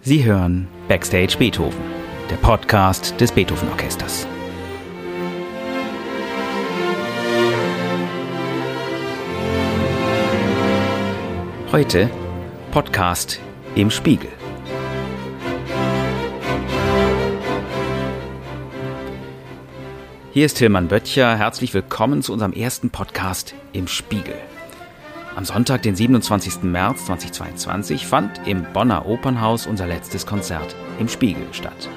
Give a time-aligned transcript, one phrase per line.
[0.00, 1.80] Sie hören Backstage Beethoven,
[2.30, 4.28] der Podcast des Beethoven Orchesters.
[11.72, 12.08] Heute
[12.70, 13.40] Podcast
[13.74, 14.30] im Spiegel.
[20.32, 21.36] Hier ist Tilman Böttcher.
[21.36, 24.36] Herzlich willkommen zu unserem ersten Podcast im Spiegel.
[25.38, 26.64] Am Sonntag, den 27.
[26.64, 31.88] März 2022, fand im Bonner Opernhaus unser letztes Konzert im Spiegel statt.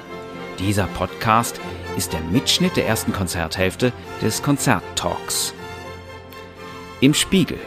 [0.60, 1.60] Dieser Podcast
[1.96, 3.92] ist der Mitschnitt der ersten Konzerthälfte
[4.22, 5.54] des Konzerttalks.
[7.00, 7.58] Im Spiegel.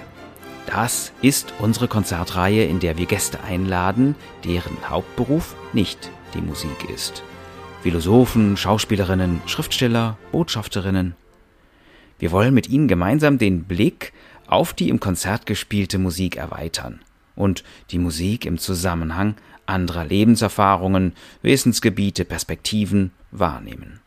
[0.65, 4.15] Das ist unsere Konzertreihe, in der wir Gäste einladen,
[4.45, 7.21] deren Hauptberuf nicht die Musik ist.
[7.81, 11.15] Philosophen, Schauspielerinnen, Schriftsteller, Botschafterinnen.
[12.17, 14.13] Wir wollen mit ihnen gemeinsam den Blick
[14.48, 17.01] auf die im Konzert gespielte Musik erweitern
[17.35, 23.99] und die Musik im Zusammenhang anderer Lebenserfahrungen, Wissensgebiete, Perspektiven wahrnehmen.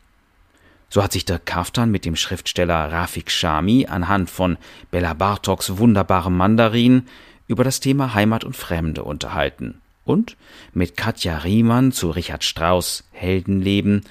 [0.89, 4.57] So hat sich der Kaftan mit dem Schriftsteller Rafik Shami anhand von
[4.89, 7.03] Bella Bartoks wunderbarem Mandarin
[7.47, 10.35] über das Thema Heimat und Fremde unterhalten und
[10.73, 14.01] mit Katja Riemann zu Richard Strauss Heldenleben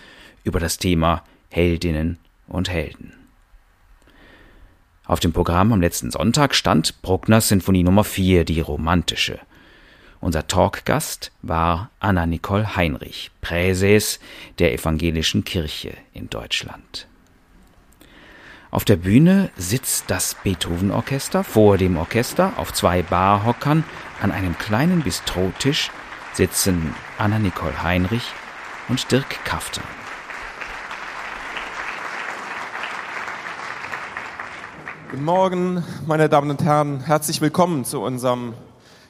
[0.45, 3.18] über das Thema Heldinnen und Helden.
[5.09, 9.39] Auf dem Programm am letzten Sonntag stand Bruckners Sinfonie Nummer 4, die romantische.
[10.21, 14.21] Unser Talkgast war Anna Nicole Heinrich, Präses
[14.59, 17.07] der Evangelischen Kirche in Deutschland.
[18.71, 21.43] Auf der Bühne sitzt das Beethoven-Orchester.
[21.43, 23.85] Vor dem Orchester auf zwei Barhockern
[24.21, 25.91] an einem kleinen Bistrotisch
[26.35, 28.25] sitzen Anna Nicole Heinrich
[28.91, 29.81] und Dirk Kafter.
[35.11, 37.01] Guten Morgen, meine Damen und Herren.
[37.01, 38.53] Herzlich willkommen zu unserem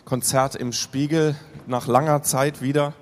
[0.04, 1.34] Konzert im Spiegel.
[1.66, 2.92] Nach langer Zeit wieder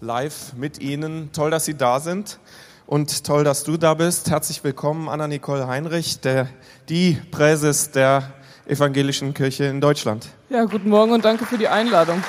[0.00, 1.32] live mit Ihnen.
[1.34, 2.38] Toll, dass Sie da sind
[2.86, 4.30] und toll, dass du da bist.
[4.30, 6.48] Herzlich willkommen, Anna-Nicole Heinrich, der,
[6.88, 8.32] die Präses der
[8.66, 10.26] Evangelischen Kirche in Deutschland.
[10.48, 12.24] Ja, guten Morgen und danke für die Einladung.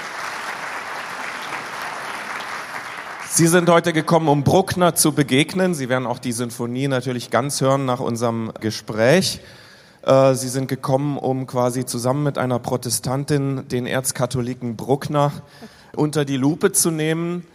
[3.30, 5.74] Sie sind heute gekommen, um Bruckner zu begegnen.
[5.74, 9.40] Sie werden auch die Sinfonie natürlich ganz hören nach unserem Gespräch.
[10.04, 15.32] Äh, sie sind gekommen, um quasi zusammen mit einer Protestantin den Erzkatholiken Bruckner
[15.96, 17.46] unter die Lupe zu nehmen.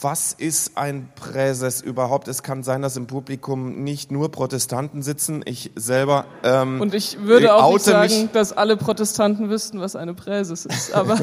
[0.00, 2.28] Was ist ein Präses überhaupt?
[2.28, 5.42] Es kann sein, dass im Publikum nicht nur Protestanten sitzen.
[5.44, 6.24] Ich selber.
[6.44, 8.32] Ähm, Und ich würde auch nicht sagen, mich.
[8.32, 10.92] dass alle Protestanten wüssten, was eine Präses ist.
[10.94, 11.18] Aber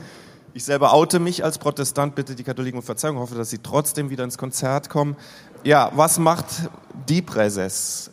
[0.54, 2.14] ich selber oute mich als Protestant.
[2.14, 3.18] Bitte die Katholiken um Verzeihung.
[3.18, 5.16] Hoffe, dass sie trotzdem wieder ins Konzert kommen.
[5.64, 6.46] Ja, was macht
[7.08, 8.11] die Präses?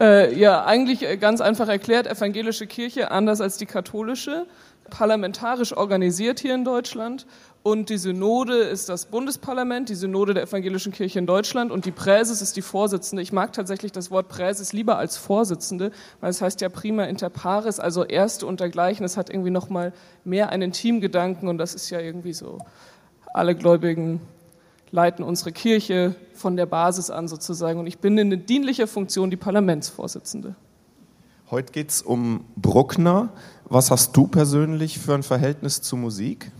[0.00, 4.46] Äh, ja, eigentlich äh, ganz einfach erklärt, evangelische Kirche anders als die katholische,
[4.88, 7.26] parlamentarisch organisiert hier in Deutschland.
[7.62, 11.90] Und die Synode ist das Bundesparlament, die Synode der evangelischen Kirche in Deutschland und die
[11.90, 13.22] Präses ist die Vorsitzende.
[13.22, 15.90] Ich mag tatsächlich das Wort Präses lieber als Vorsitzende,
[16.22, 19.04] weil es heißt ja prima inter pares, also Erste und dergleichen.
[19.04, 19.92] Es hat irgendwie nochmal
[20.24, 22.56] mehr einen Teamgedanken und das ist ja irgendwie so.
[23.34, 24.22] Alle Gläubigen
[24.92, 27.78] leiten unsere Kirche von der Basis an sozusagen.
[27.78, 30.54] Und ich bin in dienlicher Funktion die Parlamentsvorsitzende.
[31.50, 33.30] Heute geht es um Bruckner.
[33.64, 36.52] Was hast du persönlich für ein Verhältnis zu Musik?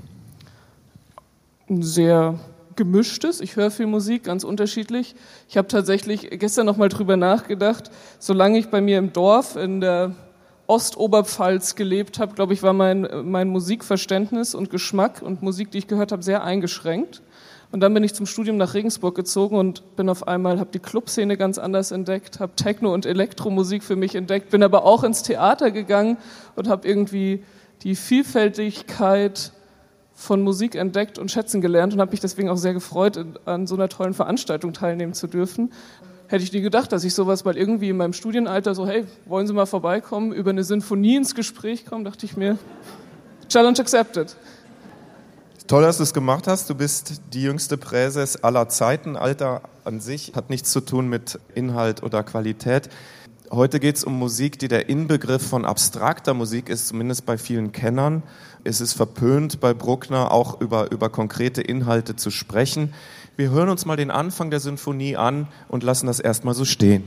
[1.68, 2.38] Ein sehr
[2.76, 3.40] gemischtes.
[3.40, 5.14] Ich höre viel Musik, ganz unterschiedlich.
[5.48, 7.90] Ich habe tatsächlich gestern noch mal drüber nachgedacht.
[8.18, 10.14] Solange ich bei mir im Dorf in der
[10.66, 15.88] Ostoberpfalz gelebt habe, glaube ich, war mein, mein Musikverständnis und Geschmack und Musik, die ich
[15.88, 17.22] gehört habe, sehr eingeschränkt.
[17.72, 20.80] Und dann bin ich zum Studium nach Regensburg gezogen und bin auf einmal, habe die
[20.80, 25.22] Clubszene ganz anders entdeckt, habe Techno und Elektromusik für mich entdeckt, bin aber auch ins
[25.22, 26.16] Theater gegangen
[26.56, 27.44] und habe irgendwie
[27.82, 29.52] die Vielfältigkeit
[30.14, 33.76] von Musik entdeckt und schätzen gelernt und habe mich deswegen auch sehr gefreut, an so
[33.76, 35.72] einer tollen Veranstaltung teilnehmen zu dürfen.
[36.26, 39.46] Hätte ich nie gedacht, dass ich sowas mal irgendwie in meinem Studienalter so, hey, wollen
[39.46, 42.58] Sie mal vorbeikommen, über eine Sinfonie ins Gespräch kommen, dachte ich mir,
[43.48, 44.36] Challenge accepted.
[45.70, 46.68] Toll, dass du es gemacht hast.
[46.68, 49.16] Du bist die jüngste Präses aller Zeiten.
[49.16, 52.88] Alter an sich hat nichts zu tun mit Inhalt oder Qualität.
[53.52, 57.70] Heute geht es um Musik, die der Inbegriff von abstrakter Musik ist, zumindest bei vielen
[57.70, 58.24] Kennern.
[58.64, 62.92] Es ist verpönt, bei Bruckner auch über, über konkrete Inhalte zu sprechen.
[63.36, 67.04] Wir hören uns mal den Anfang der Sinfonie an und lassen das erstmal so stehen.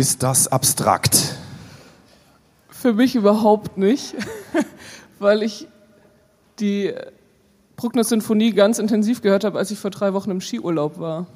[0.00, 1.36] Ist das abstrakt?
[2.70, 4.14] Für mich überhaupt nicht,
[5.18, 5.68] weil ich
[6.58, 6.94] die
[7.76, 11.26] Bruckner Sinfonie ganz intensiv gehört habe, als ich vor drei Wochen im Skiurlaub war.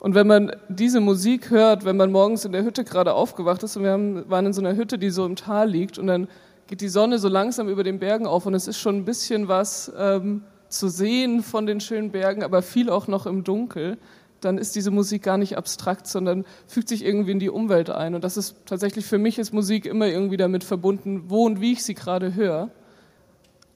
[0.00, 3.76] Und wenn man diese Musik hört, wenn man morgens in der Hütte gerade aufgewacht ist
[3.76, 6.26] und wir haben, waren in so einer Hütte, die so im Tal liegt und dann
[6.66, 9.46] geht die Sonne so langsam über den Bergen auf und es ist schon ein bisschen
[9.46, 13.98] was ähm, zu sehen von den schönen Bergen, aber viel auch noch im Dunkel,
[14.40, 18.14] dann ist diese Musik gar nicht abstrakt, sondern fügt sich irgendwie in die Umwelt ein.
[18.14, 21.72] Und das ist tatsächlich für mich ist Musik immer irgendwie damit verbunden, wo und wie
[21.72, 22.70] ich sie gerade höre.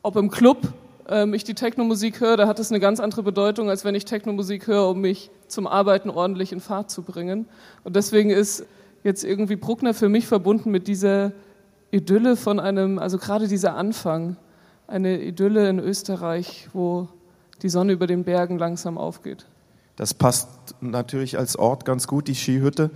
[0.03, 0.73] Ob im Club
[1.09, 4.05] ähm, ich die Technomusik höre, da hat es eine ganz andere Bedeutung, als wenn ich
[4.05, 7.47] Technomusik höre, um mich zum Arbeiten ordentlich in Fahrt zu bringen.
[7.85, 8.64] Und deswegen ist
[9.05, 11.32] jetzt irgendwie Bruckner für mich verbunden mit dieser
[11.91, 14.37] Idylle von einem, also gerade dieser Anfang,
[14.87, 17.09] eine Idylle in Österreich, wo
[17.62, 19.47] die Sonne über den Bergen langsam aufgeht.
[19.97, 20.49] Das passt
[20.81, 22.91] natürlich als Ort ganz gut, die Skihütte.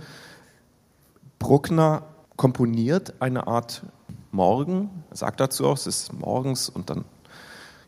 [1.39, 2.03] Bruckner
[2.35, 3.83] komponiert eine Art
[4.31, 7.05] Morgen, sagt dazu auch, es ist morgens und dann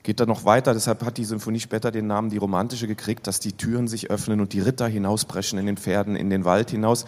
[0.04, 0.74] geht er noch weiter.
[0.74, 4.40] Deshalb hat die Symphonie später den Namen die romantische gekriegt, dass die Türen sich öffnen
[4.40, 7.06] und die Ritter hinausbrechen in den Pferden, in den Wald hinaus.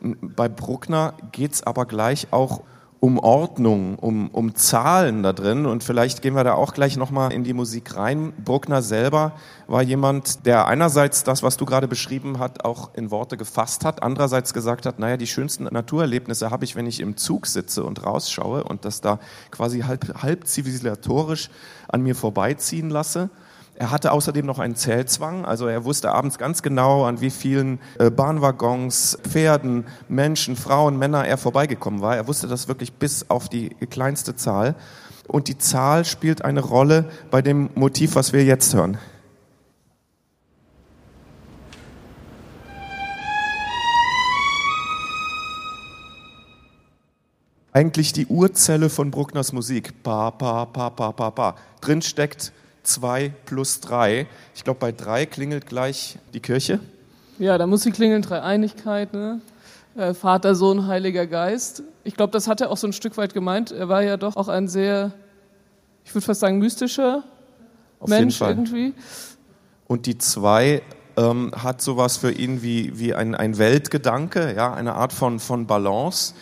[0.00, 2.62] Bei Bruckner geht es aber gleich auch
[3.04, 5.66] um Ordnung, um, um Zahlen da drin.
[5.66, 8.32] Und vielleicht gehen wir da auch gleich nochmal in die Musik rein.
[8.42, 9.32] Bruckner selber
[9.66, 14.02] war jemand, der einerseits das, was du gerade beschrieben hast, auch in Worte gefasst hat,
[14.02, 18.06] andererseits gesagt hat, naja, die schönsten Naturerlebnisse habe ich, wenn ich im Zug sitze und
[18.06, 19.18] rausschaue und das da
[19.50, 21.50] quasi halb, halb zivilisatorisch
[21.88, 23.28] an mir vorbeiziehen lasse.
[23.76, 27.80] Er hatte außerdem noch einen Zählzwang, also er wusste abends ganz genau, an wie vielen
[27.98, 32.16] äh, Bahnwaggons, Pferden, Menschen, Frauen, Männer er vorbeigekommen war.
[32.16, 34.76] Er wusste das wirklich bis auf die kleinste Zahl.
[35.26, 38.96] Und die Zahl spielt eine Rolle bei dem Motiv, was wir jetzt hören.
[47.72, 50.04] Eigentlich die Urzelle von Bruckners Musik.
[50.04, 51.56] Pa, pa, pa, pa, pa, pa.
[51.80, 52.52] Drin steckt
[52.84, 54.26] 2 plus 3.
[54.54, 56.80] Ich glaube, bei 3 klingelt gleich die Kirche.
[57.38, 59.40] Ja, da muss sie klingeln, Dreieinigkeit, ne?
[59.96, 61.82] Äh, Vater, Sohn, Heiliger Geist.
[62.04, 63.72] Ich glaube, das hat er auch so ein Stück weit gemeint.
[63.72, 65.12] Er war ja doch auch ein sehr,
[66.04, 67.24] ich würde fast sagen, mystischer
[68.00, 68.94] Auf Mensch irgendwie.
[69.86, 70.82] Und die 2
[71.16, 75.66] ähm, hat sowas für ihn wie, wie ein, ein Weltgedanke, ja, eine Art von, von
[75.66, 76.34] Balance.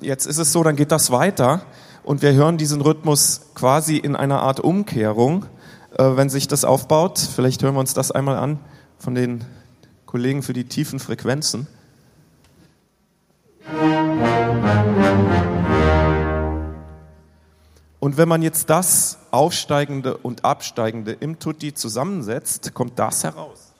[0.00, 1.62] Jetzt ist es so, dann geht das weiter
[2.04, 5.46] und wir hören diesen Rhythmus quasi in einer Art Umkehrung.
[5.98, 7.18] Äh, wenn sich das aufbaut.
[7.18, 8.58] Vielleicht hören wir uns das einmal an
[8.98, 9.44] von den
[10.06, 11.66] Kollegen für die tiefen Frequenzen.
[17.98, 23.72] Und wenn man jetzt das Aufsteigende und Absteigende im Tutti zusammensetzt, kommt das heraus.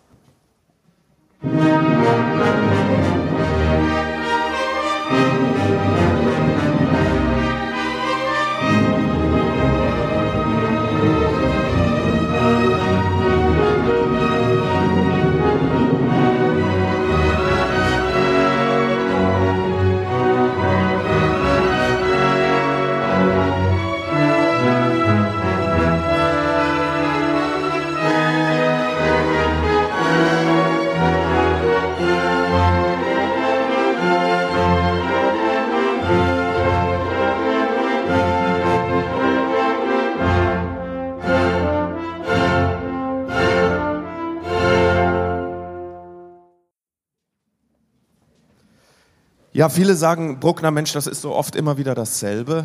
[49.63, 52.65] Ja, viele sagen, Bruckner, Mensch, das ist so oft immer wieder dasselbe.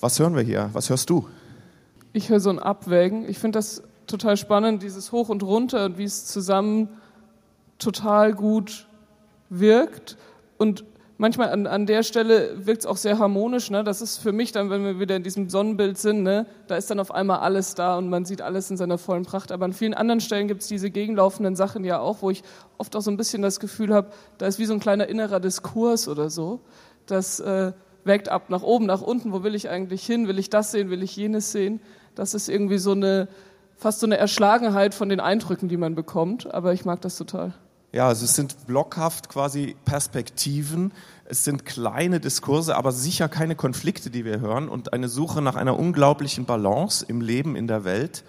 [0.00, 0.70] Was hören wir hier?
[0.72, 1.28] Was hörst du?
[2.14, 3.28] Ich höre so ein Abwägen.
[3.28, 6.88] Ich finde das total spannend, dieses Hoch und Runter und wie es zusammen
[7.78, 8.88] total gut
[9.50, 10.16] wirkt.
[10.56, 10.84] Und
[11.20, 13.70] manchmal an, an der Stelle wirkt es auch sehr harmonisch.
[13.70, 13.84] Ne?
[13.84, 16.46] Das ist für mich dann, wenn wir wieder in diesem Sonnenbild sind, ne?
[16.66, 19.52] da ist dann auf einmal alles da und man sieht alles in seiner vollen Pracht.
[19.52, 22.42] Aber an vielen anderen Stellen gibt es diese gegenlaufenden Sachen ja auch, wo ich
[22.78, 24.08] oft auch so ein bisschen das Gefühl habe,
[24.38, 26.60] da ist wie so ein kleiner innerer Diskurs oder so.
[27.04, 27.72] Das äh,
[28.04, 29.32] wägt ab nach oben, nach unten.
[29.32, 30.26] Wo will ich eigentlich hin?
[30.26, 30.88] Will ich das sehen?
[30.88, 31.82] Will ich jenes sehen?
[32.14, 33.28] Das ist irgendwie so eine,
[33.76, 36.52] fast so eine Erschlagenheit von den Eindrücken, die man bekommt.
[36.52, 37.52] Aber ich mag das total.
[37.92, 40.92] Ja, also es sind blockhaft quasi Perspektiven,
[41.24, 45.56] es sind kleine Diskurse, aber sicher keine Konflikte, die wir hören und eine Suche nach
[45.56, 48.22] einer unglaublichen Balance im Leben, in der Welt.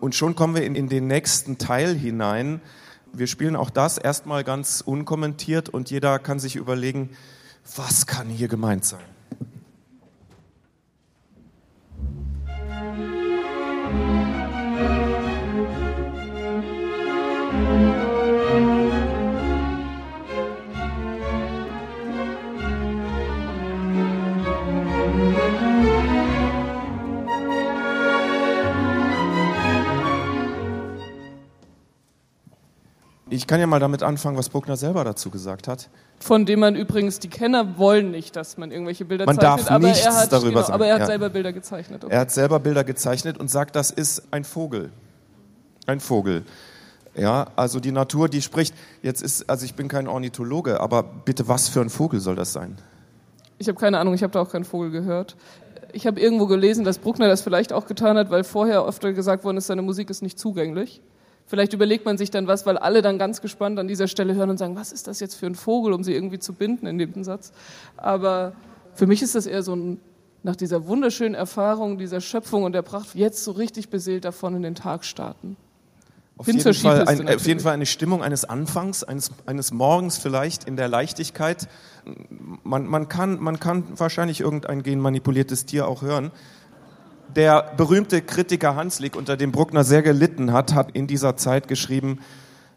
[0.00, 2.60] Und schon kommen wir in, in den nächsten Teil hinein.
[3.12, 7.10] Wir spielen auch das erstmal ganz unkommentiert und jeder kann sich überlegen,
[7.76, 9.00] was kann hier gemeint sein?
[33.46, 35.88] Kann ja mal damit anfangen, was Bruckner selber dazu gesagt hat.
[36.20, 39.70] Von dem man übrigens, die Kenner wollen nicht, dass man irgendwelche Bilder man zeichnet, darf
[39.70, 40.72] aber, nichts er hat, darüber genau, sagen.
[40.72, 41.06] aber er hat Ja.
[41.06, 42.04] selber Bilder gezeichnet.
[42.04, 42.12] Okay.
[42.12, 44.90] Er hat selber Bilder gezeichnet und sagt, das ist ein Vogel.
[45.86, 46.44] Ein Vogel.
[47.14, 48.74] Ja, also die Natur, die spricht.
[49.02, 52.52] Jetzt ist, also ich bin kein Ornithologe, aber bitte, was für ein Vogel soll das
[52.52, 52.76] sein?
[53.58, 55.36] Ich habe keine Ahnung, ich habe da auch keinen Vogel gehört.
[55.92, 59.44] Ich habe irgendwo gelesen, dass Bruckner das vielleicht auch getan hat, weil vorher öfter gesagt
[59.44, 61.00] worden ist, seine Musik ist nicht zugänglich.
[61.48, 64.50] Vielleicht überlegt man sich dann was, weil alle dann ganz gespannt an dieser Stelle hören
[64.50, 66.98] und sagen, was ist das jetzt für ein Vogel, um sie irgendwie zu binden in
[66.98, 67.52] dem Satz.
[67.96, 68.52] Aber
[68.94, 69.98] für mich ist das eher so ein,
[70.42, 74.62] nach dieser wunderschönen Erfahrung, dieser Schöpfung und der Pracht, jetzt so richtig beseelt davon in
[74.62, 75.56] den Tag starten.
[76.36, 80.64] Auf jeden, Fall ein, auf jeden Fall eine Stimmung eines Anfangs, eines, eines Morgens vielleicht
[80.64, 81.66] in der Leichtigkeit.
[82.62, 86.30] Man, man, kann, man kann wahrscheinlich irgendein genmanipuliertes Tier auch hören.
[87.36, 92.20] Der berühmte Kritiker Hanslick, unter dem Bruckner sehr gelitten hat, hat in dieser Zeit geschrieben,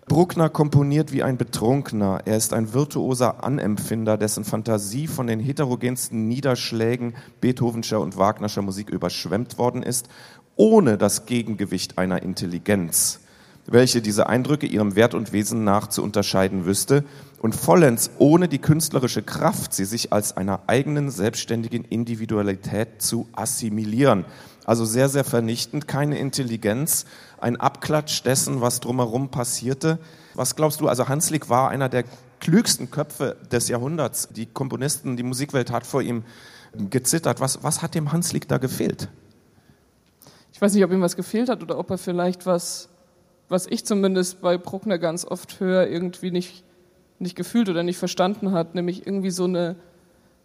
[0.08, 2.24] Bruckner komponiert wie ein Betrunkener.
[2.26, 8.90] Er ist ein virtuoser Anempfinder, dessen Fantasie von den heterogensten Niederschlägen Beethovenscher und Wagnerscher Musik
[8.90, 10.10] überschwemmt worden ist,
[10.58, 13.21] ohne das Gegengewicht einer Intelligenz
[13.68, 17.04] welche diese Eindrücke ihrem Wert und Wesen nach zu unterscheiden wüsste
[17.42, 24.26] und vollends ohne die künstlerische Kraft, sie sich als einer eigenen selbstständigen Individualität zu assimilieren.
[24.66, 27.06] Also sehr, sehr vernichtend, keine Intelligenz,
[27.40, 30.00] ein Abklatsch dessen, was drumherum passierte.
[30.36, 32.04] Was glaubst du, also Hanslick war einer der
[32.40, 34.30] klügsten Köpfe des Jahrhunderts.
[34.32, 36.24] Die Komponisten, die Musikwelt hat vor ihm
[36.90, 37.40] gezittert.
[37.40, 39.10] Was, was hat dem Hanslick da gefehlt?
[40.52, 42.90] Ich weiß nicht, ob ihm was gefehlt hat oder ob er vielleicht was,
[43.52, 46.64] was ich zumindest bei Bruckner ganz oft höre, irgendwie nicht,
[47.20, 49.76] nicht gefühlt oder nicht verstanden hat, nämlich irgendwie so eine,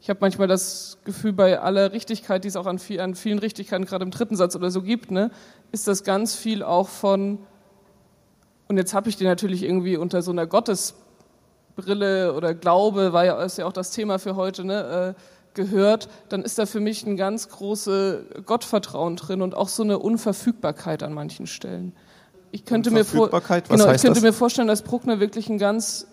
[0.00, 3.38] ich habe manchmal das Gefühl, bei aller Richtigkeit, die es auch an, viel, an vielen
[3.38, 5.30] Richtigkeiten gerade im dritten Satz oder so gibt, ne,
[5.70, 7.38] ist das ganz viel auch von,
[8.66, 13.40] und jetzt habe ich die natürlich irgendwie unter so einer Gottesbrille oder Glaube, war ja,
[13.40, 15.20] ist ja auch das Thema für heute, ne, äh,
[15.54, 20.00] gehört, dann ist da für mich ein ganz große Gottvertrauen drin und auch so eine
[20.00, 21.94] Unverfügbarkeit an manchen Stellen.
[22.56, 23.28] Ich könnte mir vor,
[23.68, 26.06] genau, ich könnte mir vorstellen, dass Bruckner wirklich ein ganz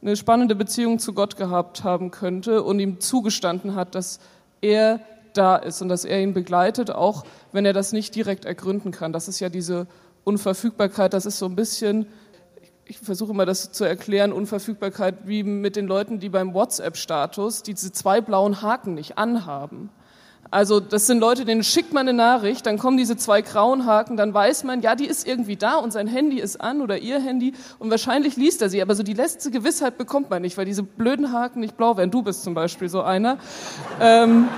[0.00, 4.20] eine spannende Beziehung zu Gott gehabt haben könnte und ihm zugestanden hat, dass
[4.60, 5.00] er
[5.32, 9.12] da ist und dass er ihn begleitet, auch wenn er das nicht direkt ergründen kann.
[9.12, 9.88] Das ist ja diese
[10.22, 12.06] Unverfügbarkeit, das ist so ein bisschen,
[12.84, 17.90] ich versuche immer das zu erklären, Unverfügbarkeit wie mit den Leuten, die beim WhatsApp-Status diese
[17.90, 19.90] zwei blauen Haken nicht anhaben.
[20.50, 24.18] Also das sind Leute, denen schickt man eine Nachricht, dann kommen diese zwei grauen Haken,
[24.18, 27.20] dann weiß man, ja, die ist irgendwie da und sein Handy ist an oder ihr
[27.20, 30.66] Handy und wahrscheinlich liest er sie, aber so die letzte Gewissheit bekommt man nicht, weil
[30.66, 32.10] diese blöden Haken nicht blau werden.
[32.10, 33.38] Du bist zum Beispiel so einer.
[33.98, 34.48] Ähm,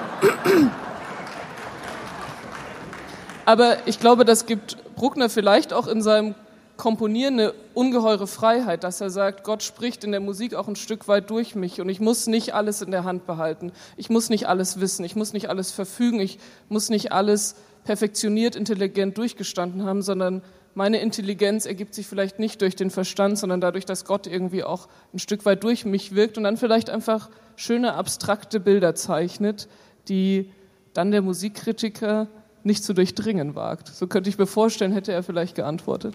[3.44, 6.34] aber ich glaube, das gibt Bruckner vielleicht auch in seinem
[6.76, 11.06] Komponieren eine ungeheure Freiheit, dass er sagt, Gott spricht in der Musik auch ein Stück
[11.06, 13.72] weit durch mich und ich muss nicht alles in der Hand behalten.
[13.96, 16.38] Ich muss nicht alles wissen, ich muss nicht alles verfügen, ich
[16.68, 17.54] muss nicht alles
[17.84, 20.42] perfektioniert, intelligent durchgestanden haben, sondern
[20.74, 24.88] meine Intelligenz ergibt sich vielleicht nicht durch den Verstand, sondern dadurch, dass Gott irgendwie auch
[25.12, 29.68] ein Stück weit durch mich wirkt und dann vielleicht einfach schöne abstrakte Bilder zeichnet,
[30.08, 30.50] die
[30.92, 32.26] dann der Musikkritiker
[32.64, 33.88] nicht zu durchdringen wagt.
[33.88, 36.14] So könnte ich mir vorstellen, hätte er vielleicht geantwortet.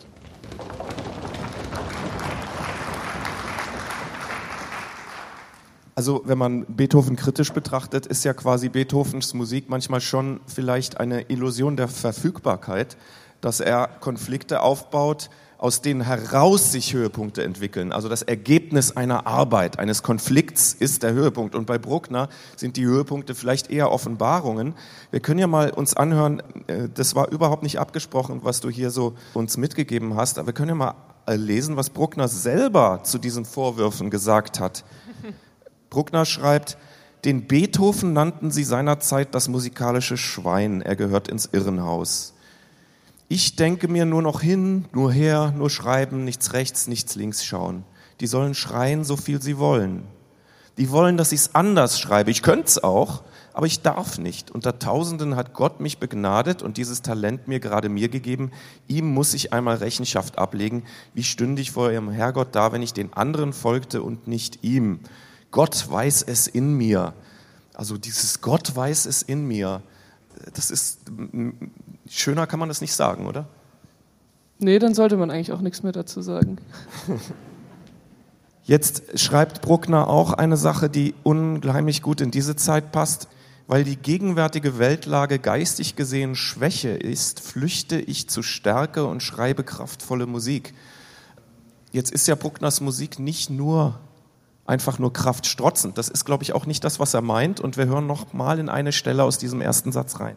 [5.99, 11.23] Also wenn man Beethoven kritisch betrachtet, ist ja quasi Beethovens Musik manchmal schon vielleicht eine
[11.23, 12.95] Illusion der Verfügbarkeit,
[13.41, 15.29] dass er Konflikte aufbaut,
[15.59, 17.91] aus denen heraus sich Höhepunkte entwickeln.
[17.91, 21.53] Also das Ergebnis einer Arbeit, eines Konflikts ist der Höhepunkt.
[21.53, 24.73] Und bei Bruckner sind die Höhepunkte vielleicht eher Offenbarungen.
[25.11, 28.89] Wir können ja mal uns anhören, äh, das war überhaupt nicht abgesprochen, was du hier
[28.89, 33.17] so uns mitgegeben hast, aber wir können ja mal äh, lesen, was Bruckner selber zu
[33.17, 34.85] diesen Vorwürfen gesagt hat.
[35.89, 36.77] Bruckner schreibt,
[37.25, 42.33] den Beethoven nannten sie seinerzeit das musikalische Schwein, er gehört ins Irrenhaus.
[43.31, 47.83] Ich denke mir nur noch hin, nur her, nur schreiben, nichts rechts, nichts links schauen.
[48.21, 50.03] Die sollen schreien, so viel sie wollen.
[50.79, 52.31] Die wollen, dass ich es anders schreibe.
[52.31, 53.21] Ich könnte es auch,
[53.53, 54.49] aber ich darf nicht.
[54.49, 58.51] Unter Tausenden hat Gott mich begnadet und dieses Talent mir gerade mir gegeben.
[58.87, 60.83] Ihm muss ich einmal Rechenschaft ablegen.
[61.13, 65.01] Wie stünde ich vor ihrem Herrgott da, wenn ich den anderen folgte und nicht ihm?
[65.51, 67.13] Gott weiß es in mir.
[67.75, 69.83] Also dieses Gott weiß es in mir,
[70.53, 70.99] das ist,
[72.09, 73.47] schöner kann man das nicht sagen, oder?
[74.59, 76.57] Nee, dann sollte man eigentlich auch nichts mehr dazu sagen.
[78.63, 83.27] Jetzt schreibt Bruckner auch eine Sache, die unheimlich gut in diese Zeit passt.
[83.65, 90.25] Weil die gegenwärtige Weltlage geistig gesehen Schwäche ist, flüchte ich zu Stärke und schreibe kraftvolle
[90.25, 90.73] Musik.
[91.91, 93.99] Jetzt ist ja Bruckners Musik nicht nur
[94.65, 95.99] einfach nur kraftstrotzend.
[95.99, 97.59] Das ist, glaube ich, auch nicht das, was er meint.
[97.59, 100.35] Und wir hören noch mal in eine Stelle aus diesem ersten Satz rein.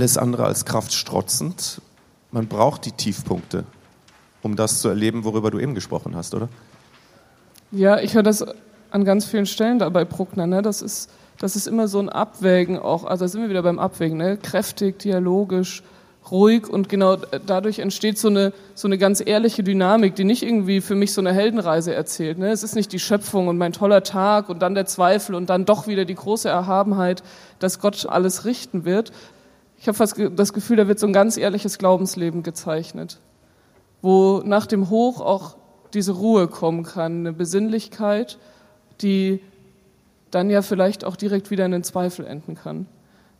[0.00, 1.82] Alles andere als kraftstrotzend.
[2.32, 3.64] Man braucht die Tiefpunkte,
[4.42, 6.48] um das zu erleben, worüber du eben gesprochen hast, oder?
[7.70, 8.42] Ja, ich höre das
[8.90, 10.46] an ganz vielen Stellen da bei Bruckner.
[10.46, 10.62] Ne?
[10.62, 13.04] Das, ist, das ist immer so ein Abwägen auch.
[13.04, 14.16] Also da sind wir wieder beim Abwägen.
[14.16, 14.38] Ne?
[14.38, 15.82] Kräftig, dialogisch,
[16.30, 20.80] ruhig und genau dadurch entsteht so eine, so eine ganz ehrliche Dynamik, die nicht irgendwie
[20.80, 22.38] für mich so eine Heldenreise erzählt.
[22.38, 22.50] Ne?
[22.50, 25.66] Es ist nicht die Schöpfung und mein toller Tag und dann der Zweifel und dann
[25.66, 27.22] doch wieder die große Erhabenheit,
[27.58, 29.12] dass Gott alles richten wird,
[29.80, 33.18] ich habe fast das Gefühl, da wird so ein ganz ehrliches Glaubensleben gezeichnet,
[34.02, 35.56] wo nach dem Hoch auch
[35.94, 38.38] diese Ruhe kommen kann, eine Besinnlichkeit,
[39.00, 39.40] die
[40.30, 42.86] dann ja vielleicht auch direkt wieder in den Zweifel enden kann.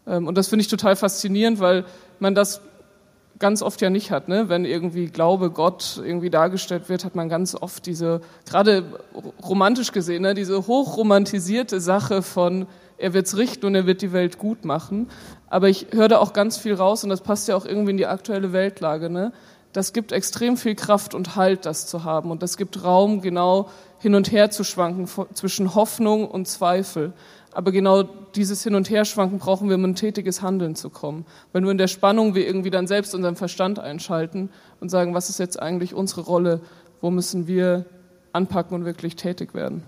[0.07, 1.85] Ähm, und das finde ich total faszinierend, weil
[2.19, 2.63] man das
[3.39, 4.29] ganz oft ja nicht hat.
[4.29, 4.49] Ne?
[4.49, 8.85] Wenn irgendwie Glaube, Gott irgendwie dargestellt wird, hat man ganz oft diese, gerade
[9.43, 12.67] romantisch gesehen, ne, diese hochromantisierte Sache von,
[13.01, 15.09] er wird's richten und er wird die Welt gut machen.
[15.49, 17.97] Aber ich höre da auch ganz viel raus und das passt ja auch irgendwie in
[17.97, 19.11] die aktuelle Weltlage.
[19.11, 19.33] Ne?
[19.73, 22.31] Das gibt extrem viel Kraft und Halt, das zu haben.
[22.31, 27.13] Und das gibt Raum, genau hin und her zu schwanken zwischen Hoffnung und Zweifel.
[27.53, 31.25] Aber genau dieses Hin- und Herschwanken brauchen wir, um in tätiges Handeln zu kommen.
[31.53, 35.31] Weil nur in der Spannung wir irgendwie dann selbst unseren Verstand einschalten und sagen, was
[35.31, 36.61] ist jetzt eigentlich unsere Rolle?
[37.01, 37.87] Wo müssen wir
[38.33, 39.83] anpacken und wirklich tätig werden?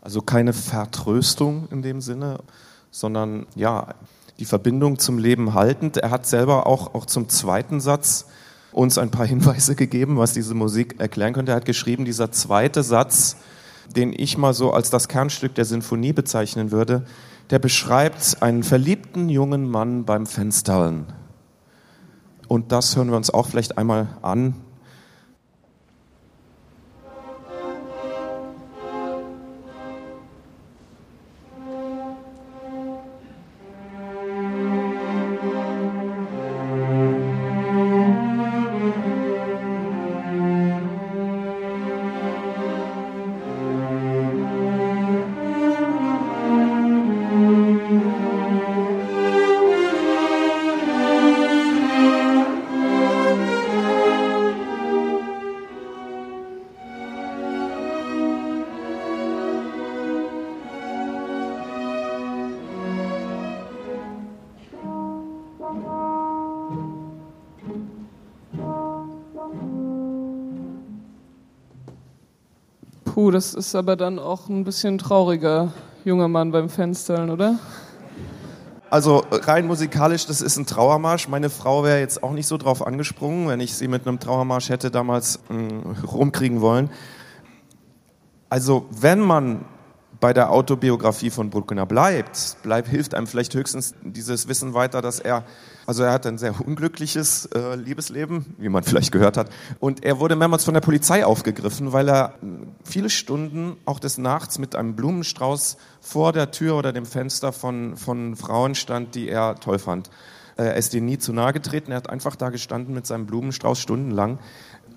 [0.00, 2.40] Also keine Vertröstung in dem Sinne,
[2.90, 3.94] sondern ja,
[4.38, 5.96] die Verbindung zum Leben haltend.
[5.96, 8.26] Er hat selber auch, auch zum zweiten Satz
[8.72, 11.52] uns ein paar Hinweise gegeben, was diese Musik erklären könnte.
[11.52, 13.36] Er hat geschrieben, dieser zweite Satz,
[13.96, 17.04] den ich mal so als das Kernstück der Sinfonie bezeichnen würde,
[17.50, 21.06] der beschreibt einen verliebten jungen Mann beim Fenstern.
[22.46, 24.54] Und das hören wir uns auch vielleicht einmal an.
[73.18, 75.72] Puh, das ist aber dann auch ein bisschen trauriger
[76.04, 77.58] junger Mann beim Fenstern, oder?
[78.90, 81.26] Also rein musikalisch, das ist ein Trauermarsch.
[81.26, 84.68] Meine Frau wäre jetzt auch nicht so drauf angesprungen, wenn ich sie mit einem Trauermarsch
[84.68, 86.90] hätte damals mh, hm, rumkriegen wollen.
[88.50, 89.64] Also wenn man
[90.20, 95.20] bei der Autobiografie von Bruckner bleibt, bleibt, hilft einem vielleicht höchstens dieses Wissen weiter, dass
[95.20, 95.44] er,
[95.86, 100.18] also er hat ein sehr unglückliches äh, Liebesleben, wie man vielleicht gehört hat, und er
[100.18, 102.34] wurde mehrmals von der Polizei aufgegriffen, weil er
[102.84, 107.96] viele Stunden auch des Nachts mit einem Blumenstrauß vor der Tür oder dem Fenster von,
[107.96, 110.10] von Frauen stand, die er toll fand.
[110.56, 113.26] Äh, er ist denen nie zu nahe getreten, er hat einfach da gestanden mit seinem
[113.26, 114.40] Blumenstrauß stundenlang.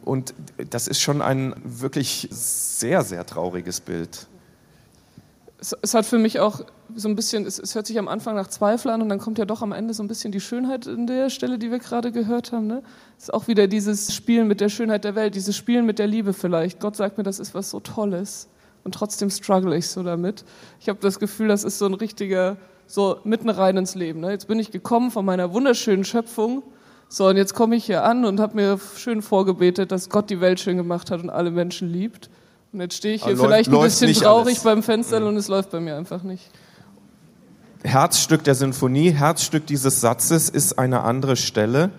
[0.04, 0.34] Und
[0.72, 4.28] das ist schon ein wirklich sehr, sehr trauriges Bild
[5.62, 6.62] es, es, hat für mich auch
[6.96, 9.38] so ein bisschen, es, es, hört sich am Anfang nach Zweifel an und dann kommt
[9.38, 12.12] ja doch am Ende so ein bisschen die Schönheit in der Stelle, die wir gerade
[12.12, 12.66] gehört haben.
[12.66, 12.82] Ne?
[13.18, 16.08] Es ist auch wieder dieses Spielen mit der Schönheit der Welt, dieses Spielen mit der
[16.08, 16.80] Liebe vielleicht.
[16.80, 18.48] Gott sagt mir, das ist was so Tolles
[18.84, 20.44] und trotzdem struggle ich so damit.
[20.80, 24.20] Ich habe das Gefühl, das ist so ein richtiger, so mitten rein ins Leben.
[24.22, 24.32] Ne?
[24.32, 26.64] Jetzt bin ich gekommen von meiner wunderschönen Schöpfung.
[27.08, 30.42] So, und jetzt komme ich hier an und habe mir schön vorgebetet, dass Gott die
[30.42, 32.32] Welt schön gemacht hat und alle Menschen liebt.
[32.74, 34.64] Und jetzt stehe ich hier Aber vielleicht läuft, ein bisschen traurig alles.
[34.64, 35.28] beim Fenster mhm.
[35.28, 36.50] und es läuft bei mir einfach nicht.
[37.84, 41.90] Herzstück der Sinfonie, Herzstück dieses Satzes ist eine andere Stelle.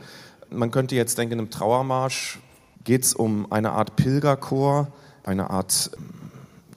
[0.49, 2.39] Man könnte jetzt denken, im Trauermarsch
[2.85, 4.89] geht es um eine Art Pilgerchor,
[5.25, 5.91] eine Art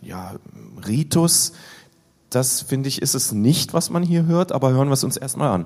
[0.01, 0.35] ja,
[0.87, 1.53] Ritus.
[2.29, 5.17] Das finde ich, ist es nicht, was man hier hört, aber hören wir es uns
[5.17, 5.65] erstmal an.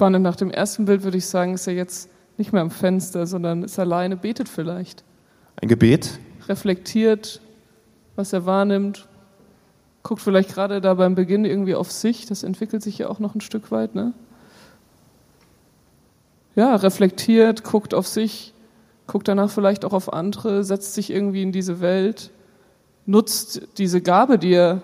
[0.00, 2.08] Spannend, nach dem ersten Bild würde ich sagen, ist er jetzt
[2.38, 5.04] nicht mehr am Fenster, sondern ist alleine, betet vielleicht.
[5.60, 6.18] Ein Gebet?
[6.48, 7.42] Reflektiert,
[8.16, 9.06] was er wahrnimmt,
[10.02, 13.34] guckt vielleicht gerade da beim Beginn irgendwie auf sich, das entwickelt sich ja auch noch
[13.34, 14.14] ein Stück weit, ne?
[16.56, 18.54] Ja, reflektiert, guckt auf sich,
[19.06, 22.30] guckt danach vielleicht auch auf andere, setzt sich irgendwie in diese Welt,
[23.04, 24.80] nutzt diese Gabe, die er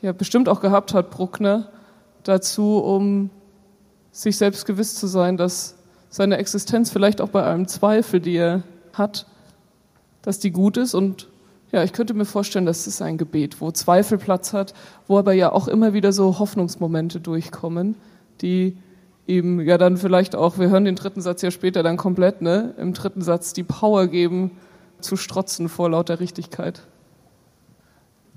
[0.00, 1.68] ja bestimmt auch gehabt hat, Bruckner,
[2.24, 3.30] dazu, um
[4.12, 5.74] sich selbst gewiss zu sein, dass
[6.10, 9.26] seine Existenz vielleicht auch bei einem Zweifel, die er hat,
[10.20, 10.94] dass die gut ist.
[10.94, 11.28] Und
[11.72, 14.74] ja, ich könnte mir vorstellen, das ist ein Gebet, wo Zweifel Platz hat,
[15.08, 17.96] wo aber ja auch immer wieder so Hoffnungsmomente durchkommen,
[18.42, 18.76] die
[19.26, 22.74] eben ja dann vielleicht auch, wir hören den dritten Satz ja später dann komplett, ne,
[22.76, 24.50] im dritten Satz die Power geben,
[25.00, 26.82] zu strotzen vor lauter Richtigkeit.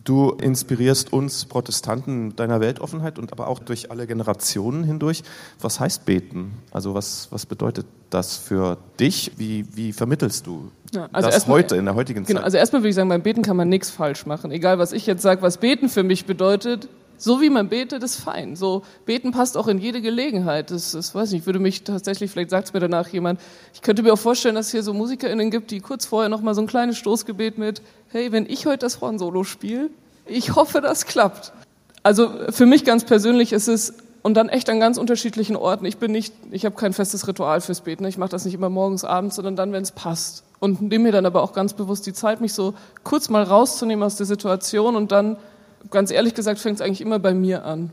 [0.06, 5.24] Du inspirierst uns Protestanten deiner Weltoffenheit und aber auch durch alle Generationen hindurch.
[5.60, 6.54] Was heißt beten?
[6.72, 9.32] Also was, was bedeutet das für dich?
[9.38, 12.36] Wie, wie vermittelst du ja, also das mal, heute in der heutigen genau, Zeit?
[12.36, 14.52] Genau, also erstmal würde ich sagen, beim Beten kann man nichts falsch machen.
[14.52, 18.18] Egal, was ich jetzt sage, was beten für mich bedeutet, so wie man betet, ist
[18.18, 18.56] fein.
[18.56, 20.72] So beten passt auch in jede Gelegenheit.
[20.72, 23.40] Das, das weiß ich, würde mich tatsächlich, vielleicht sagt es mir danach jemand,
[23.74, 26.56] ich könnte mir auch vorstellen, dass es hier so MusikerInnen gibt, die kurz vorher nochmal
[26.56, 29.90] so ein kleines Stoßgebet mit, hey, wenn ich heute das Horn-Solo spiele,
[30.26, 31.54] ich hoffe, das klappt.
[32.04, 33.94] Also für mich ganz persönlich ist es
[34.26, 35.86] und dann echt an ganz unterschiedlichen Orten.
[35.86, 38.06] Ich bin nicht, ich habe kein festes Ritual fürs Beten.
[38.06, 40.44] Ich mache das nicht immer morgens, abends, sondern dann, wenn es passt.
[40.60, 42.74] Und nehme mir dann aber auch ganz bewusst die Zeit, mich so
[43.04, 45.38] kurz mal rauszunehmen aus der Situation und dann
[45.92, 47.92] ganz ehrlich gesagt, fängt es eigentlich immer bei mir an.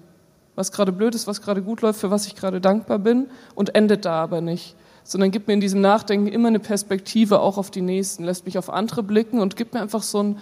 [0.55, 3.75] Was gerade blöd ist, was gerade gut läuft, für was ich gerade dankbar bin und
[3.75, 4.77] endet da aber nicht.
[5.05, 8.59] Sondern gibt mir in diesem Nachdenken immer eine Perspektive auch auf die Nächsten, lässt mich
[8.59, 10.39] auf andere blicken und gibt mir einfach so einen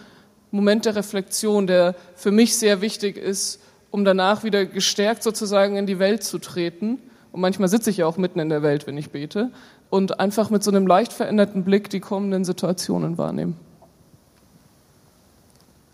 [0.51, 3.61] Moment der Reflexion, der für mich sehr wichtig ist,
[3.91, 6.99] um danach wieder gestärkt sozusagen in die Welt zu treten.
[7.33, 9.51] Und manchmal sitze ich ja auch mitten in der Welt, wenn ich bete.
[9.89, 13.57] Und einfach mit so einem leicht veränderten Blick die kommenden Situationen wahrnehmen.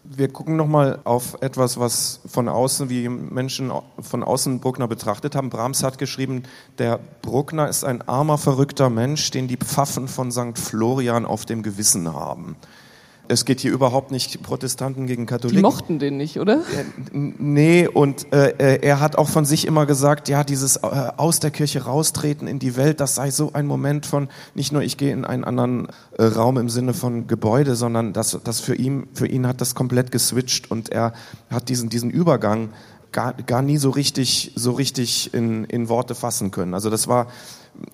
[0.08, 5.50] Wir gucken nochmal auf etwas, was von außen, wie Menschen von außen Bruckner betrachtet haben.
[5.50, 6.44] Brahms hat geschrieben,
[6.78, 10.58] der Bruckner ist ein armer, verrückter Mensch, den die Pfaffen von St.
[10.58, 12.56] Florian auf dem Gewissen haben.
[13.28, 15.58] Es geht hier überhaupt nicht Protestanten gegen Katholiken.
[15.58, 16.62] Die mochten den nicht, oder?
[17.12, 21.50] Nee, und äh, er hat auch von sich immer gesagt, ja, dieses äh, aus der
[21.50, 25.12] Kirche raustreten in die Welt, das sei so ein Moment von, nicht nur ich gehe
[25.12, 29.26] in einen anderen äh, Raum im Sinne von Gebäude, sondern das, das für ihn, für
[29.26, 31.12] ihn hat das komplett geswitcht und er
[31.50, 32.70] hat diesen, diesen Übergang
[33.12, 36.74] gar, gar nie so richtig, so richtig in, in Worte fassen können.
[36.74, 37.28] Also das war,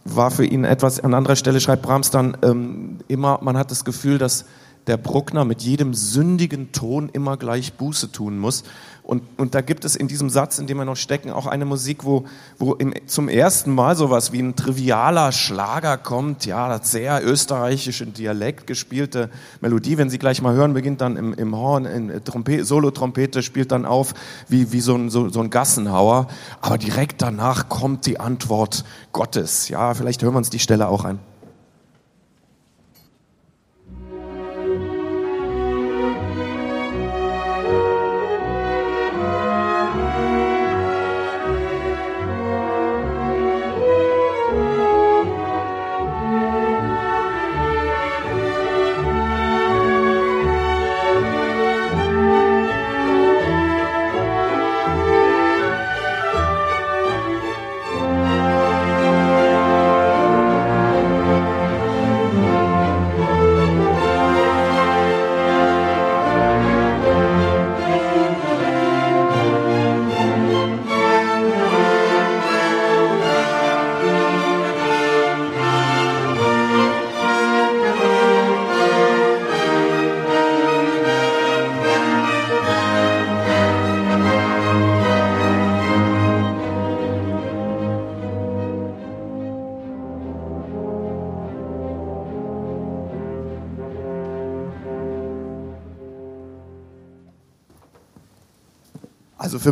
[0.05, 3.85] war für ihn etwas, an anderer Stelle schreibt Brahms dann ähm, immer, man hat das
[3.85, 4.45] Gefühl, dass
[4.87, 8.65] der Bruckner mit jedem sündigen Ton immer gleich Buße tun muss.
[9.05, 11.65] Und, und da gibt es in diesem Satz, in dem wir noch stecken, auch eine
[11.65, 12.25] Musik, wo,
[12.59, 18.07] wo im, zum ersten Mal sowas wie ein trivialer Schlager kommt, ja, das sehr österreichische
[18.07, 19.29] Dialekt gespielte
[19.61, 19.99] Melodie.
[19.99, 23.87] Wenn Sie gleich mal hören, beginnt dann im, im Horn, in Trompete, Solo-Trompete spielt dann
[23.87, 24.15] auf
[24.49, 26.29] wie, wie so, ein, so, so ein Gassenhauer.
[26.61, 29.69] Aber direkt danach kommt die Antwort Gottes.
[29.69, 31.32] Ja, vielleicht hören wir uns die Stelle auch ein.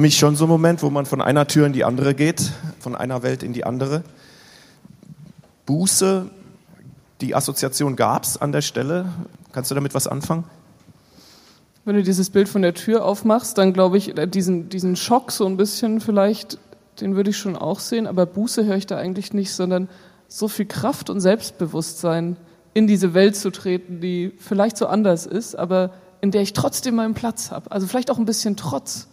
[0.00, 2.52] Für mich schon so ein Moment, wo man von einer Tür in die andere geht,
[2.78, 4.02] von einer Welt in die andere.
[5.66, 6.30] Buße,
[7.20, 9.12] die Assoziation gab es an der Stelle.
[9.52, 10.44] Kannst du damit was anfangen?
[11.84, 15.32] Wenn du dieses Bild von der Tür aufmachst, dann glaube ich, äh, diesen, diesen Schock
[15.32, 16.56] so ein bisschen vielleicht,
[17.02, 19.86] den würde ich schon auch sehen, aber Buße höre ich da eigentlich nicht, sondern
[20.28, 22.38] so viel Kraft und Selbstbewusstsein
[22.72, 25.90] in diese Welt zu treten, die vielleicht so anders ist, aber
[26.22, 27.70] in der ich trotzdem meinen Platz habe.
[27.70, 29.06] Also vielleicht auch ein bisschen Trotz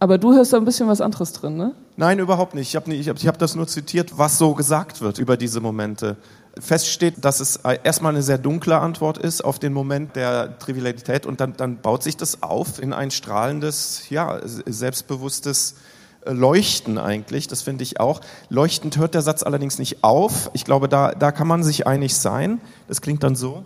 [0.00, 1.74] Aber du hörst da ein bisschen was anderes drin, ne?
[1.96, 2.68] Nein, überhaupt nicht.
[2.68, 5.60] Ich habe ich hab, ich hab das nur zitiert, was so gesagt wird über diese
[5.60, 6.16] Momente.
[6.60, 11.26] Fest steht, dass es erstmal eine sehr dunkle Antwort ist auf den Moment der Trivialität
[11.26, 15.76] und dann, dann baut sich das auf in ein strahlendes, ja, selbstbewusstes
[16.24, 17.48] äh, Leuchten eigentlich.
[17.48, 18.20] Das finde ich auch.
[18.48, 20.50] Leuchtend hört der Satz allerdings nicht auf.
[20.52, 22.60] Ich glaube, da, da kann man sich einig sein.
[22.86, 23.64] Das klingt dann so.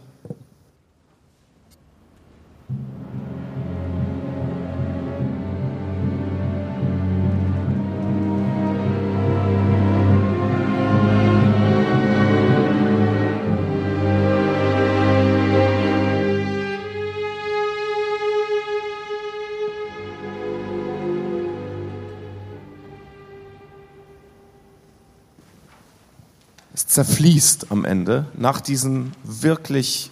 [26.75, 30.11] Zerfließt am Ende nach diesen wirklich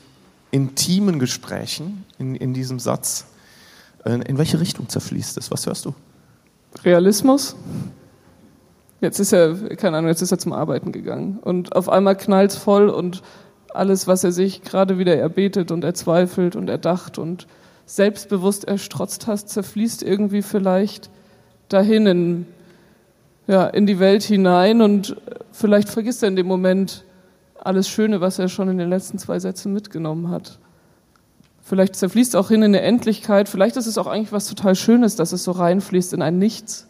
[0.51, 3.27] intimen Gesprächen in, in diesem Satz.
[4.05, 5.51] Äh, in welche Richtung zerfließt es?
[5.51, 5.95] Was hörst du?
[6.85, 7.57] Realismus.
[9.01, 12.51] Jetzt ist er, keine Ahnung, jetzt ist er zum Arbeiten gegangen und auf einmal knallt
[12.51, 13.23] es voll und
[13.73, 17.47] alles, was er sich gerade wieder erbetet und erzweifelt und erdacht und
[17.87, 21.09] selbstbewusst erstrotzt hat, zerfließt irgendwie vielleicht
[21.69, 22.47] dahin in
[23.47, 25.17] ja, in die Welt hinein und
[25.53, 27.05] vielleicht vergisst er in dem Moment
[27.59, 30.59] alles Schöne, was er schon in den letzten zwei Sätzen mitgenommen hat.
[31.63, 33.49] Vielleicht zerfließt auch hin in eine Endlichkeit.
[33.49, 36.89] Vielleicht ist es auch eigentlich was total Schönes, dass es so reinfließt in ein Nichts.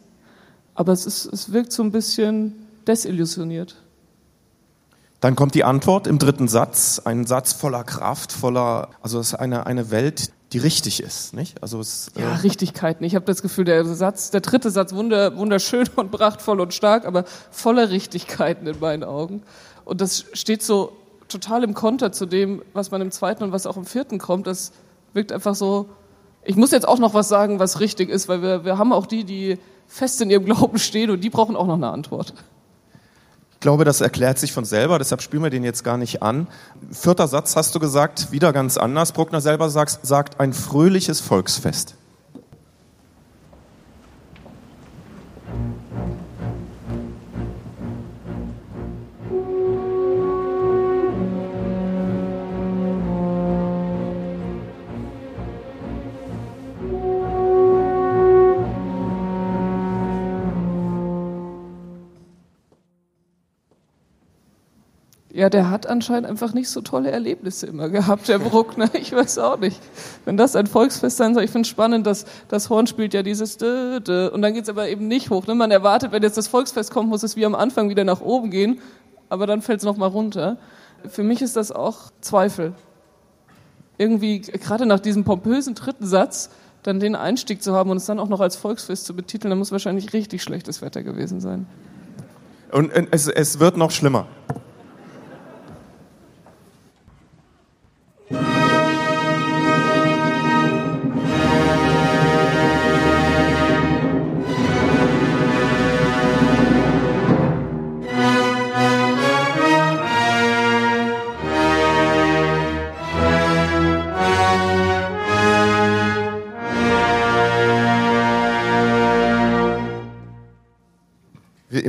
[0.75, 3.77] Aber es, ist, es wirkt so ein bisschen desillusioniert.
[5.21, 9.35] Dann kommt die Antwort im dritten Satz, ein Satz voller Kraft, voller, also es ist
[9.35, 11.63] eine, eine Welt, die richtig ist, nicht?
[11.63, 13.05] Also es, ja, äh Richtigkeiten.
[13.05, 17.07] Ich habe das Gefühl, der Satz, der dritte Satz wunder, wunderschön und prachtvoll und stark,
[17.07, 19.43] aber voller Richtigkeiten in meinen Augen.
[19.85, 20.97] Und das steht so
[21.29, 24.47] total im Konter zu dem, was man im zweiten und was auch im vierten kommt.
[24.47, 24.73] Das
[25.13, 25.89] wirkt einfach so.
[26.43, 29.07] Ich muss jetzt auch noch was sagen, was richtig ist, weil wir, wir haben auch
[29.07, 32.35] die, die fest in ihrem Glauben stehen und die brauchen auch noch eine Antwort.
[33.61, 36.46] Ich glaube, das erklärt sich von selber, deshalb spielen wir den jetzt gar nicht an.
[36.90, 39.12] Vierter Satz hast du gesagt, wieder ganz anders.
[39.12, 41.94] Bruckner selber sagt, sagt ein fröhliches Volksfest.
[65.40, 68.90] Ja, der hat anscheinend einfach nicht so tolle Erlebnisse immer gehabt, der Bruckner.
[69.00, 69.81] Ich weiß auch nicht.
[70.26, 73.22] Wenn das ein Volksfest sein soll, ich finde es spannend, dass das Horn spielt ja
[73.22, 75.46] dieses Dö, Dö, und dann geht es aber eben nicht hoch.
[75.46, 75.55] Ne?
[75.55, 78.50] Man erwartet, wenn jetzt das Volksfest kommt, muss es wie am Anfang wieder nach oben
[78.50, 78.81] gehen,
[79.31, 80.59] aber dann fällt es nochmal runter.
[81.09, 82.74] Für mich ist das auch Zweifel.
[83.96, 86.50] Irgendwie, gerade nach diesem pompösen dritten Satz,
[86.83, 89.57] dann den Einstieg zu haben und es dann auch noch als Volksfest zu betiteln, da
[89.57, 91.64] muss wahrscheinlich richtig schlechtes Wetter gewesen sein.
[92.72, 94.26] Und es, es wird noch schlimmer.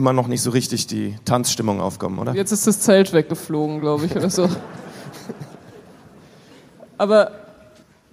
[0.01, 2.33] Immer noch nicht so richtig die Tanzstimmung aufkommen, oder?
[2.33, 4.49] Jetzt ist das Zelt weggeflogen, glaube ich, oder so.
[6.97, 7.31] Aber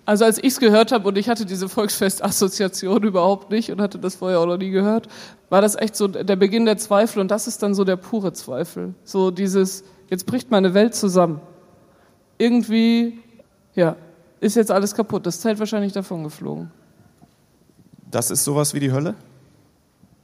[0.04, 3.98] also als ich es gehört habe und ich hatte diese Volksfest-Assoziation überhaupt nicht und hatte
[3.98, 5.08] das vorher auch noch nie gehört,
[5.48, 8.34] war das echt so der Beginn der Zweifel und das ist dann so der pure
[8.34, 8.94] Zweifel.
[9.04, 11.40] So dieses, jetzt bricht meine Welt zusammen.
[12.36, 13.18] Irgendwie,
[13.74, 13.96] ja,
[14.40, 15.24] ist jetzt alles kaputt.
[15.24, 16.70] Das Zelt wahrscheinlich davon geflogen.
[18.10, 19.14] Das ist sowas wie die Hölle?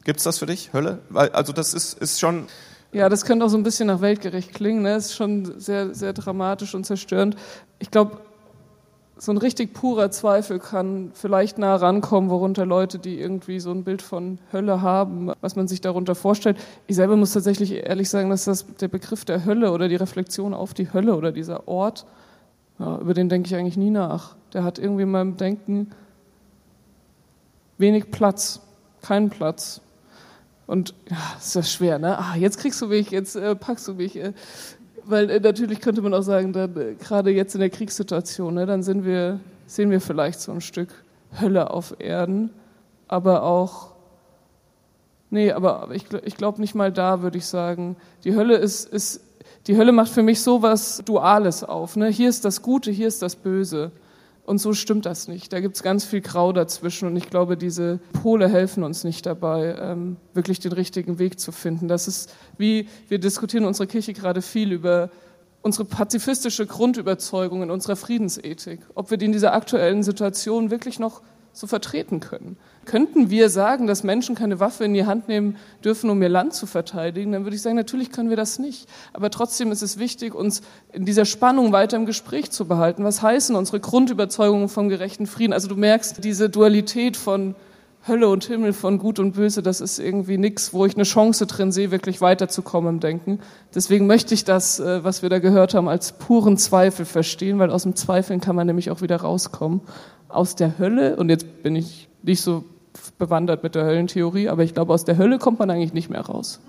[0.04, 0.98] Gibt es das für dich, Hölle?
[1.12, 2.46] Also das ist, ist schon...
[2.92, 4.82] Ja, das könnte auch so ein bisschen nach weltgerecht klingen.
[4.82, 4.96] Ne?
[4.96, 7.36] Ist schon sehr, sehr dramatisch und zerstörend.
[7.80, 8.18] Ich glaube,
[9.16, 13.84] so ein richtig purer Zweifel kann vielleicht nah rankommen, worunter Leute, die irgendwie so ein
[13.84, 16.58] Bild von Hölle haben, was man sich darunter vorstellt.
[16.86, 20.52] Ich selber muss tatsächlich ehrlich sagen, dass das der Begriff der Hölle oder die Reflexion
[20.52, 22.06] auf die Hölle oder dieser Ort,
[22.78, 24.34] ja, über den denke ich eigentlich nie nach.
[24.52, 25.90] Der hat irgendwie in meinem Denken
[27.78, 28.60] wenig Platz,
[29.00, 29.80] keinen Platz.
[30.66, 32.18] Und ja, ist das schwer, ne?
[32.18, 34.16] Ah, jetzt kriegst du mich, jetzt äh, packst du mich.
[34.16, 34.32] Äh,
[35.04, 38.82] weil äh, natürlich könnte man auch sagen, äh, gerade jetzt in der Kriegssituation, ne, dann
[38.82, 40.88] sind wir, sehen wir vielleicht so ein Stück
[41.40, 42.50] Hölle auf Erden,
[43.08, 43.92] aber auch,
[45.30, 47.96] nee, aber ich, ich glaube nicht mal da, würde ich sagen.
[48.24, 49.20] Die Hölle ist, ist,
[49.66, 51.96] die Hölle macht für mich so was Duales auf.
[51.96, 52.08] Ne?
[52.08, 53.90] Hier ist das Gute, hier ist das Böse.
[54.44, 55.54] Und so stimmt das nicht.
[55.54, 59.24] Da gibt es ganz viel Grau dazwischen und ich glaube, diese Pole helfen uns nicht
[59.24, 61.88] dabei, ähm, wirklich den richtigen Weg zu finden.
[61.88, 65.08] Das ist wie, wir diskutieren in unserer Kirche gerade viel über
[65.62, 71.22] unsere pazifistische Grundüberzeugung in unserer Friedensethik, ob wir die in dieser aktuellen Situation wirklich noch
[71.54, 72.56] so vertreten können.
[72.84, 76.52] Könnten wir sagen, dass Menschen keine Waffe in die Hand nehmen dürfen, um ihr Land
[76.52, 78.88] zu verteidigen, dann würde ich sagen, natürlich können wir das nicht.
[79.12, 80.62] Aber trotzdem ist es wichtig, uns
[80.92, 83.04] in dieser Spannung weiter im Gespräch zu behalten.
[83.04, 85.52] Was heißen unsere Grundüberzeugungen vom gerechten Frieden?
[85.52, 87.54] Also du merkst diese Dualität von
[88.06, 91.46] Hölle und Himmel, von Gut und Böse, das ist irgendwie nichts, wo ich eine Chance
[91.46, 93.38] drin sehe, wirklich weiterzukommen im Denken.
[93.74, 97.70] Deswegen möchte ich das, äh, was wir da gehört haben, als puren Zweifel verstehen, weil
[97.70, 99.80] aus dem Zweifeln kann man nämlich auch wieder rauskommen.
[100.28, 102.64] Aus der Hölle, und jetzt bin ich nicht so
[103.18, 106.22] bewandert mit der Höllentheorie, aber ich glaube, aus der Hölle kommt man eigentlich nicht mehr
[106.22, 106.60] raus.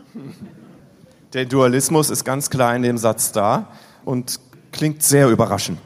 [1.34, 3.68] Der Dualismus ist ganz klar in dem Satz da
[4.06, 4.40] und
[4.72, 5.80] klingt sehr überraschend.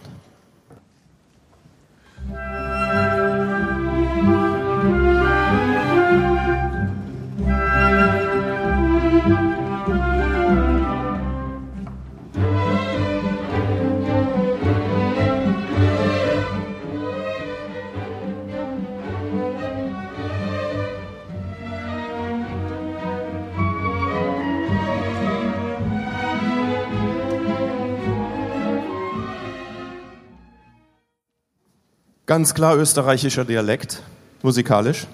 [32.29, 34.03] Ganz klar österreichischer Dialekt,
[34.43, 35.07] musikalisch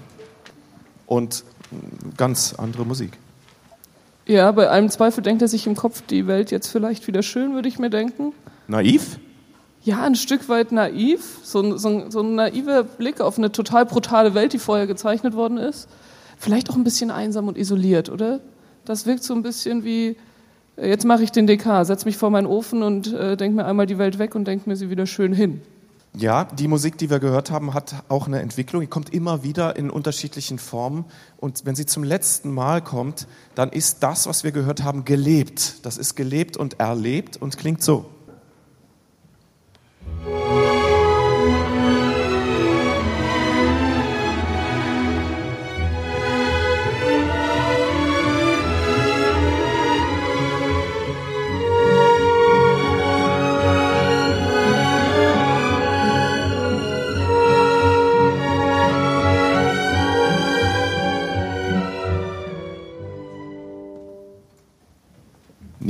[1.05, 1.45] und
[2.17, 3.13] ganz andere Musik.
[4.25, 7.53] Ja, bei allem Zweifel denkt er sich im Kopf, die Welt jetzt vielleicht wieder schön,
[7.53, 8.33] würde ich mir denken.
[8.67, 9.17] Naiv?
[9.81, 11.39] Ja, ein Stück weit naiv.
[11.41, 15.57] So, so, so ein naiver Blick auf eine total brutale Welt, die vorher gezeichnet worden
[15.57, 15.87] ist.
[16.37, 18.41] Vielleicht auch ein bisschen einsam und isoliert, oder?
[18.83, 20.17] Das wirkt so ein bisschen wie,
[20.75, 23.65] äh, jetzt mache ich den DK, setze mich vor meinen Ofen und äh, denke mir
[23.65, 25.61] einmal die Welt weg und denke mir sie wieder schön hin.
[26.17, 28.81] Ja, die Musik, die wir gehört haben, hat auch eine Entwicklung.
[28.81, 31.03] Die kommt immer wieder in unterschiedlichen Formen.
[31.37, 35.85] Und wenn sie zum letzten Mal kommt, dann ist das, was wir gehört haben, gelebt.
[35.85, 38.05] Das ist gelebt und erlebt und klingt so.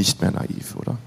[0.06, 1.00] Nicht mehr naiv, oder?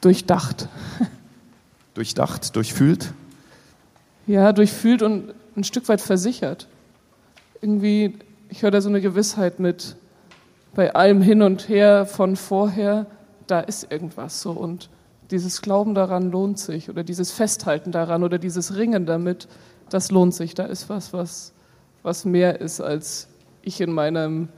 [0.00, 0.66] Durchdacht.
[1.94, 3.12] Durchdacht, durchfühlt?
[4.26, 6.68] Ja, durchfühlt und ein Stück weit versichert.
[7.60, 8.14] Irgendwie,
[8.48, 9.96] ich höre da so eine Gewissheit mit,
[10.74, 13.04] bei allem Hin und Her von vorher,
[13.46, 14.88] da ist irgendwas so und
[15.30, 19.48] dieses Glauben daran lohnt sich oder dieses Festhalten daran oder dieses Ringen damit,
[19.90, 20.54] das lohnt sich.
[20.54, 21.52] Da ist was, was,
[22.02, 23.28] was mehr ist, als
[23.60, 24.48] ich in meinem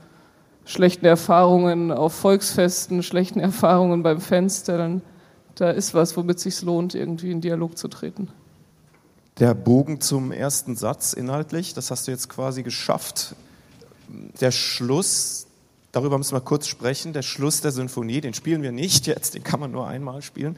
[0.65, 5.01] schlechten Erfahrungen auf Volksfesten, schlechten Erfahrungen beim Fenster, dann
[5.55, 8.29] da ist was, womit es sich lohnt, irgendwie in Dialog zu treten.
[9.39, 13.35] Der Bogen zum ersten Satz inhaltlich, das hast du jetzt quasi geschafft.
[14.41, 15.47] Der Schluss,
[15.91, 19.43] darüber müssen wir kurz sprechen, der Schluss der Sinfonie, den spielen wir nicht jetzt, den
[19.43, 20.57] kann man nur einmal spielen.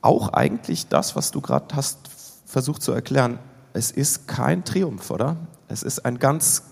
[0.00, 1.98] Auch eigentlich das, was du gerade hast
[2.46, 3.38] versucht zu erklären,
[3.72, 5.36] es ist kein Triumph, oder?
[5.68, 6.64] Es ist ein ganz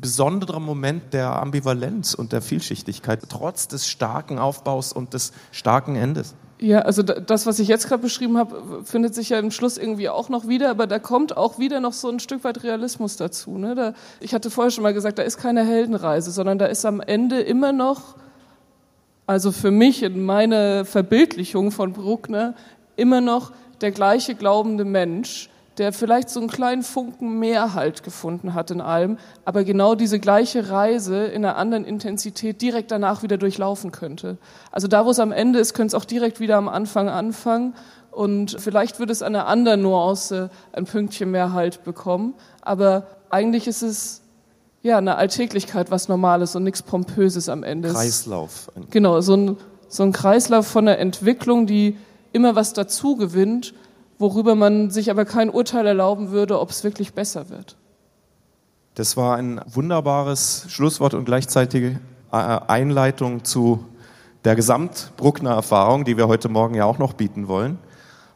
[0.00, 6.34] besonderer Moment der Ambivalenz und der Vielschichtigkeit, trotz des starken Aufbaus und des starken Endes.
[6.60, 10.08] Ja, also das, was ich jetzt gerade beschrieben habe, findet sich ja im Schluss irgendwie
[10.08, 13.58] auch noch wieder, aber da kommt auch wieder noch so ein Stück weit Realismus dazu.
[13.58, 13.76] Ne?
[13.76, 17.00] Da, ich hatte vorher schon mal gesagt, da ist keine Heldenreise, sondern da ist am
[17.00, 18.16] Ende immer noch,
[19.26, 22.54] also für mich in meiner Verbildlichung von Bruckner,
[22.96, 28.54] immer noch der gleiche glaubende Mensch, der vielleicht so einen kleinen Funken mehr Halt gefunden
[28.54, 33.38] hat in allem, aber genau diese gleiche Reise in einer anderen Intensität direkt danach wieder
[33.38, 34.38] durchlaufen könnte.
[34.72, 37.74] Also da, wo es am Ende ist, könnte es auch direkt wieder am Anfang anfangen
[38.10, 43.68] und vielleicht würde es an einer anderen Nuance ein Pünktchen mehr Halt bekommen, aber eigentlich
[43.68, 44.22] ist es
[44.82, 47.92] ja eine Alltäglichkeit, was Normales und nichts Pompöses am Ende.
[47.92, 48.70] Kreislauf.
[48.90, 49.56] Genau, so ein,
[49.88, 51.96] so ein Kreislauf von der Entwicklung, die
[52.32, 53.74] immer was dazu gewinnt
[54.18, 57.76] worüber man sich aber kein Urteil erlauben würde, ob es wirklich besser wird.
[58.94, 62.00] Das war ein wunderbares Schlusswort und gleichzeitige
[62.32, 63.84] äh, Einleitung zu
[64.44, 67.78] der Gesamtbruckner Erfahrung, die wir heute Morgen ja auch noch bieten wollen.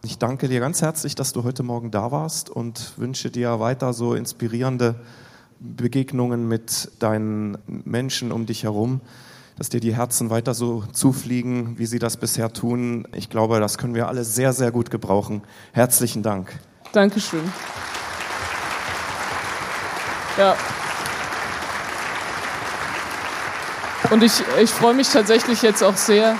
[0.05, 3.93] Ich danke dir ganz herzlich, dass du heute Morgen da warst und wünsche dir weiter
[3.93, 4.97] so inspirierende
[5.61, 9.01] Begegnungen mit deinen Menschen um dich herum,
[9.59, 13.07] dass dir die Herzen weiter so zufliegen, wie sie das bisher tun.
[13.15, 15.43] Ich glaube, das können wir alle sehr, sehr gut gebrauchen.
[15.73, 16.53] Herzlichen Dank.
[16.93, 17.43] Dankeschön.
[20.39, 20.57] Ja.
[24.11, 26.37] Und ich, ich freue mich tatsächlich jetzt auch sehr,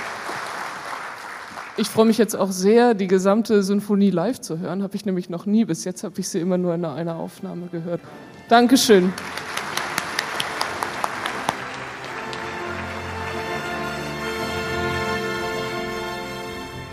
[1.77, 4.83] ich freue mich jetzt auch sehr, die gesamte Sinfonie live zu hören.
[4.83, 5.65] Habe ich nämlich noch nie.
[5.65, 8.01] Bis jetzt habe ich sie immer nur in einer Aufnahme gehört.
[8.47, 9.11] Dankeschön.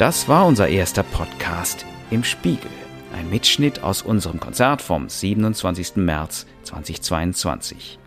[0.01, 2.71] Das war unser erster Podcast im Spiegel.
[3.15, 5.97] Ein Mitschnitt aus unserem Konzert vom 27.
[5.97, 7.99] März 2022.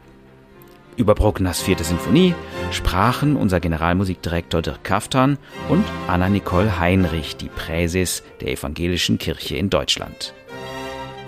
[0.98, 2.34] Über Bruckners vierte Sinfonie
[2.72, 5.38] sprachen unser Generalmusikdirektor Dirk Kaftan
[5.70, 10.34] und Anna-Nicole Heinrich, die Präses der Evangelischen Kirche in Deutschland.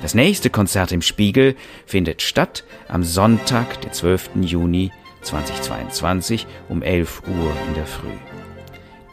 [0.02, 1.56] Das nächste Konzert im Spiegel
[1.86, 4.32] findet statt am Sonntag, den 12.
[4.42, 4.92] Juni
[5.22, 8.35] 2022 um 11 Uhr in der Früh.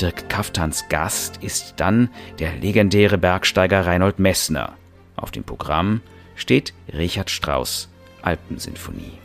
[0.00, 4.74] Dirk Kaftans Gast ist dann der legendäre Bergsteiger Reinhold Messner.
[5.16, 6.00] Auf dem Programm
[6.34, 7.88] steht Richard Strauss
[8.22, 9.18] Alpensinfonie.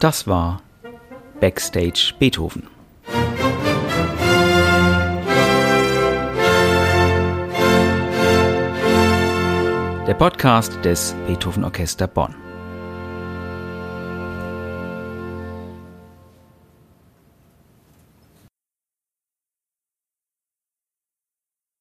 [0.00, 0.62] Das war
[1.40, 2.68] Backstage Beethoven.
[10.06, 12.47] Der Podcast des Beethoven Orchester Bonn.